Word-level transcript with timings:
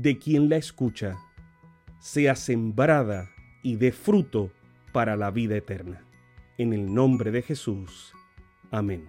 de 0.00 0.16
quien 0.16 0.48
la 0.48 0.56
escucha, 0.56 1.18
sea 1.98 2.36
sembrada 2.36 3.30
y 3.64 3.74
dé 3.74 3.90
fruto 3.90 4.52
para 4.92 5.16
la 5.16 5.32
vida 5.32 5.56
eterna. 5.56 6.04
En 6.56 6.72
el 6.72 6.94
nombre 6.94 7.32
de 7.32 7.42
Jesús. 7.42 8.12
Amén. 8.70 9.08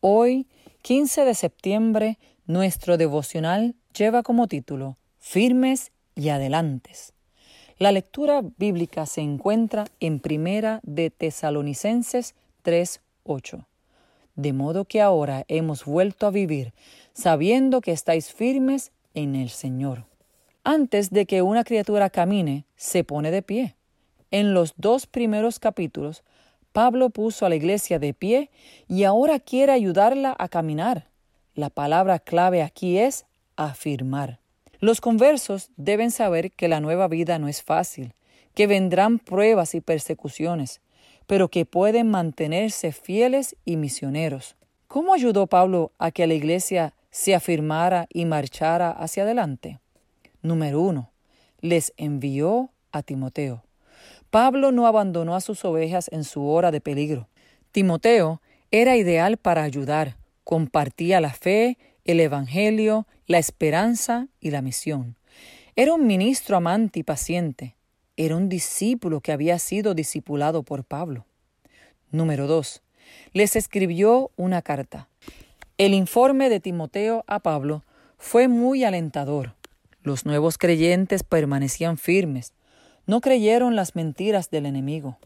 Hoy, 0.00 0.46
15 0.82 1.24
de 1.24 1.34
septiembre, 1.34 2.18
nuestro 2.44 2.98
devocional 2.98 3.76
lleva 3.96 4.22
como 4.22 4.46
título 4.46 4.98
Firmes 5.18 5.92
y 6.14 6.28
Adelantes. 6.28 7.14
La 7.78 7.92
lectura 7.92 8.42
bíblica 8.58 9.06
se 9.06 9.22
encuentra 9.22 9.86
en 10.00 10.20
Primera 10.20 10.80
de 10.82 11.08
Tesalonicenses 11.08 12.34
3:8. 12.62 13.69
De 14.40 14.54
modo 14.54 14.86
que 14.86 15.02
ahora 15.02 15.44
hemos 15.48 15.84
vuelto 15.84 16.26
a 16.26 16.30
vivir, 16.30 16.72
sabiendo 17.12 17.82
que 17.82 17.92
estáis 17.92 18.32
firmes 18.32 18.90
en 19.12 19.36
el 19.36 19.50
Señor. 19.50 20.06
Antes 20.64 21.10
de 21.10 21.26
que 21.26 21.42
una 21.42 21.62
criatura 21.62 22.08
camine, 22.08 22.64
se 22.74 23.04
pone 23.04 23.30
de 23.30 23.42
pie. 23.42 23.76
En 24.30 24.54
los 24.54 24.72
dos 24.78 25.06
primeros 25.06 25.58
capítulos, 25.58 26.24
Pablo 26.72 27.10
puso 27.10 27.44
a 27.44 27.50
la 27.50 27.56
iglesia 27.56 27.98
de 27.98 28.14
pie 28.14 28.48
y 28.88 29.04
ahora 29.04 29.40
quiere 29.40 29.72
ayudarla 29.72 30.34
a 30.38 30.48
caminar. 30.48 31.08
La 31.54 31.68
palabra 31.68 32.18
clave 32.18 32.62
aquí 32.62 32.96
es 32.96 33.26
afirmar. 33.56 34.38
Los 34.78 35.02
conversos 35.02 35.68
deben 35.76 36.10
saber 36.10 36.50
que 36.50 36.68
la 36.68 36.80
nueva 36.80 37.08
vida 37.08 37.38
no 37.38 37.46
es 37.46 37.62
fácil, 37.62 38.14
que 38.54 38.66
vendrán 38.66 39.18
pruebas 39.18 39.74
y 39.74 39.82
persecuciones, 39.82 40.80
pero 41.30 41.48
que 41.48 41.64
pueden 41.64 42.10
mantenerse 42.10 42.90
fieles 42.90 43.54
y 43.64 43.76
misioneros. 43.76 44.56
¿Cómo 44.88 45.14
ayudó 45.14 45.46
Pablo 45.46 45.92
a 45.96 46.10
que 46.10 46.26
la 46.26 46.34
iglesia 46.34 46.92
se 47.12 47.36
afirmara 47.36 48.08
y 48.12 48.24
marchara 48.24 48.90
hacia 48.90 49.22
adelante? 49.22 49.78
Número 50.42 50.80
uno, 50.80 51.12
les 51.60 51.92
envió 51.96 52.70
a 52.90 53.04
Timoteo. 53.04 53.62
Pablo 54.30 54.72
no 54.72 54.88
abandonó 54.88 55.36
a 55.36 55.40
sus 55.40 55.64
ovejas 55.64 56.08
en 56.10 56.24
su 56.24 56.48
hora 56.48 56.72
de 56.72 56.80
peligro. 56.80 57.28
Timoteo 57.70 58.42
era 58.72 58.96
ideal 58.96 59.36
para 59.36 59.62
ayudar, 59.62 60.16
compartía 60.42 61.20
la 61.20 61.32
fe, 61.32 61.78
el 62.04 62.18
Evangelio, 62.18 63.06
la 63.28 63.38
esperanza 63.38 64.26
y 64.40 64.50
la 64.50 64.62
misión. 64.62 65.14
Era 65.76 65.94
un 65.94 66.08
ministro 66.08 66.56
amante 66.56 66.98
y 66.98 67.02
paciente. 67.04 67.76
Era 68.22 68.36
un 68.36 68.50
discípulo 68.50 69.22
que 69.22 69.32
había 69.32 69.58
sido 69.58 69.94
discipulado 69.94 70.62
por 70.62 70.84
Pablo. 70.84 71.24
Número 72.10 72.46
2. 72.46 72.82
Les 73.32 73.56
escribió 73.56 74.30
una 74.36 74.60
carta. 74.60 75.08
El 75.78 75.94
informe 75.94 76.50
de 76.50 76.60
Timoteo 76.60 77.24
a 77.26 77.38
Pablo 77.38 77.82
fue 78.18 78.46
muy 78.46 78.84
alentador. 78.84 79.54
Los 80.02 80.26
nuevos 80.26 80.58
creyentes 80.58 81.22
permanecían 81.22 81.96
firmes, 81.96 82.52
no 83.06 83.22
creyeron 83.22 83.74
las 83.74 83.96
mentiras 83.96 84.50
del 84.50 84.66
enemigo. 84.66 85.16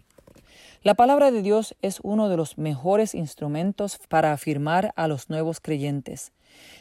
La 0.85 0.95
palabra 0.95 1.33
de 1.33 1.43
Dios 1.43 1.75
es 1.83 1.99
uno 2.05 2.29
de 2.29 2.37
los 2.37 2.59
mejores 2.59 3.17
instrumentos 3.17 3.99
para 4.09 4.31
afirmar 4.31 4.93
a 4.95 5.09
los 5.09 5.31
nuevos 5.31 5.59
creyentes. 5.59 6.31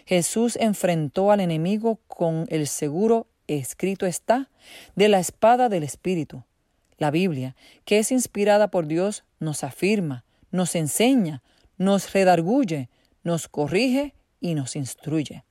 Jesús 0.06 0.58
enfrentó 0.58 1.32
al 1.32 1.40
enemigo 1.40 1.98
con 2.08 2.46
el 2.50 2.68
seguro 2.68 3.26
escrito 3.48 4.06
está 4.06 4.50
de 4.96 5.10
la 5.10 5.20
espada 5.20 5.70
del 5.70 5.84
Espíritu. 5.84 6.44
La 6.98 7.12
Biblia, 7.12 7.56
que 7.86 8.00
es 8.00 8.12
inspirada 8.12 8.70
por 8.70 8.88
Dios, 8.88 9.24
nos 9.40 9.64
afirma, 9.64 10.24
nos 10.52 10.76
enseña, 10.76 11.42
nos 11.78 12.14
redarguye, 12.14 12.90
nos 13.24 13.48
corrige 13.48 14.14
y 14.40 14.56
nos 14.56 14.76
instruye. 14.76 15.44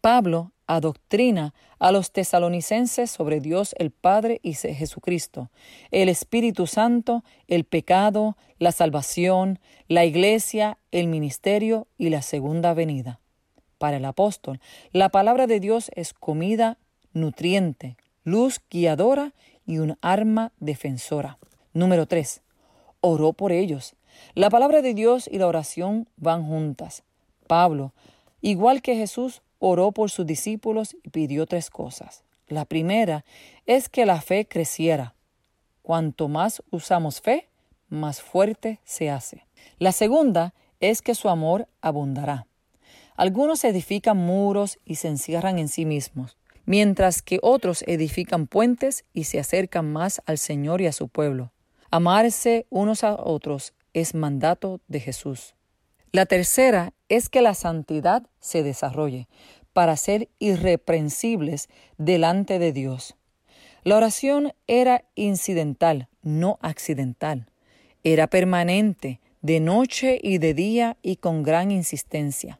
Pablo 0.00 0.52
adoctrina 0.66 1.54
a 1.78 1.92
los 1.92 2.12
tesalonicenses 2.12 3.10
sobre 3.10 3.40
Dios 3.40 3.74
el 3.78 3.90
Padre 3.90 4.40
y 4.42 4.54
Jesucristo, 4.54 5.50
el 5.90 6.08
Espíritu 6.08 6.66
Santo, 6.66 7.24
el 7.46 7.64
pecado, 7.64 8.36
la 8.58 8.72
salvación, 8.72 9.58
la 9.88 10.04
iglesia, 10.04 10.78
el 10.90 11.06
ministerio 11.06 11.86
y 11.98 12.10
la 12.10 12.22
segunda 12.22 12.74
venida. 12.74 13.20
Para 13.78 13.98
el 13.98 14.04
apóstol, 14.04 14.60
la 14.92 15.10
palabra 15.10 15.46
de 15.46 15.60
Dios 15.60 15.90
es 15.94 16.14
comida 16.14 16.78
nutriente, 17.16 17.96
luz 18.24 18.60
guiadora 18.70 19.32
y 19.66 19.78
un 19.78 19.98
arma 20.00 20.52
defensora. 20.60 21.38
Número 21.72 22.06
3. 22.06 22.42
Oró 23.00 23.32
por 23.32 23.52
ellos. 23.52 23.96
La 24.34 24.50
palabra 24.50 24.82
de 24.82 24.94
Dios 24.94 25.28
y 25.30 25.38
la 25.38 25.46
oración 25.46 26.08
van 26.16 26.46
juntas. 26.46 27.02
Pablo, 27.46 27.92
igual 28.40 28.82
que 28.82 28.96
Jesús, 28.96 29.42
oró 29.58 29.92
por 29.92 30.10
sus 30.10 30.26
discípulos 30.26 30.96
y 31.02 31.10
pidió 31.10 31.46
tres 31.46 31.70
cosas. 31.70 32.22
La 32.48 32.64
primera 32.64 33.24
es 33.64 33.88
que 33.88 34.06
la 34.06 34.20
fe 34.20 34.46
creciera. 34.46 35.14
Cuanto 35.82 36.28
más 36.28 36.62
usamos 36.70 37.20
fe, 37.20 37.48
más 37.88 38.20
fuerte 38.20 38.80
se 38.84 39.10
hace. 39.10 39.46
La 39.78 39.92
segunda 39.92 40.54
es 40.80 41.02
que 41.02 41.14
su 41.14 41.28
amor 41.28 41.68
abundará. 41.80 42.46
Algunos 43.16 43.64
edifican 43.64 44.18
muros 44.18 44.78
y 44.84 44.96
se 44.96 45.08
encierran 45.08 45.58
en 45.58 45.68
sí 45.68 45.86
mismos, 45.86 46.35
mientras 46.66 47.22
que 47.22 47.38
otros 47.42 47.82
edifican 47.86 48.46
puentes 48.46 49.04
y 49.14 49.24
se 49.24 49.38
acercan 49.38 49.92
más 49.92 50.20
al 50.26 50.38
Señor 50.38 50.80
y 50.80 50.86
a 50.86 50.92
su 50.92 51.08
pueblo. 51.08 51.52
Amarse 51.90 52.66
unos 52.68 53.04
a 53.04 53.14
otros 53.14 53.72
es 53.94 54.14
mandato 54.14 54.80
de 54.88 55.00
Jesús. 55.00 55.54
La 56.12 56.26
tercera 56.26 56.92
es 57.08 57.28
que 57.28 57.40
la 57.40 57.54
santidad 57.54 58.26
se 58.40 58.62
desarrolle 58.62 59.28
para 59.72 59.96
ser 59.96 60.28
irreprensibles 60.38 61.68
delante 61.98 62.58
de 62.58 62.72
Dios. 62.72 63.16
La 63.84 63.96
oración 63.96 64.52
era 64.66 65.04
incidental, 65.14 66.08
no 66.22 66.58
accidental. 66.60 67.46
Era 68.02 68.26
permanente, 68.26 69.20
de 69.42 69.60
noche 69.60 70.18
y 70.20 70.38
de 70.38 70.54
día 70.54 70.96
y 71.02 71.16
con 71.16 71.42
gran 71.42 71.70
insistencia. 71.70 72.58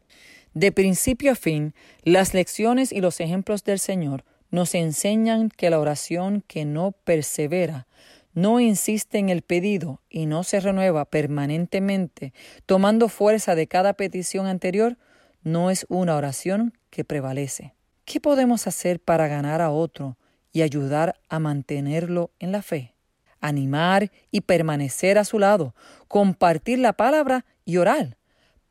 De 0.57 0.73
principio 0.73 1.33
a 1.33 1.35
fin, 1.35 1.75
las 2.03 2.33
lecciones 2.33 2.91
y 2.91 3.03
los 3.03 3.21
ejemplos 3.21 3.63
del 3.63 3.79
Señor 3.79 4.25
nos 4.51 4.75
enseñan 4.75 5.51
que 5.51 5.69
la 5.69 5.79
oración 5.79 6.43
que 6.47 6.65
no 6.65 6.93
persevera, 6.93 7.87
no 8.33 8.59
insiste 8.59 9.19
en 9.19 9.29
el 9.29 9.43
pedido 9.43 10.01
y 10.09 10.25
no 10.25 10.45
se 10.45 10.61
renueva 10.61 11.05
permanentemente, 11.05 12.33
tomando 12.65 13.11
fuerza 13.11 13.55
de 13.55 13.67
cada 13.67 13.93
petición 13.93 14.47
anterior, 14.47 14.97
no 15.43 15.71
es 15.71 15.85
una 15.91 16.17
oración 16.17 16.73
que 16.89 17.05
prevalece. 17.05 17.75
¿Qué 18.07 18.19
podemos 18.19 18.67
hacer 18.67 18.99
para 18.99 19.29
ganar 19.29 19.61
a 19.61 19.71
otro 19.71 20.17
y 20.53 20.63
ayudar 20.63 21.21
a 21.29 21.39
mantenerlo 21.39 22.31
en 22.39 22.53
la 22.53 22.63
fe? 22.63 22.95
Animar 23.43 24.11
y 24.31 24.41
permanecer 24.41 25.19
a 25.19 25.27
su 25.27 25.39
lado, 25.39 25.75
compartir 26.09 26.79
la 26.79 26.95
palabra 26.95 27.45
y 27.67 27.77
orar. 27.77 28.17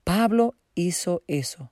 Pablo 0.03 0.55
hizo 0.73 1.21
eso 1.27 1.71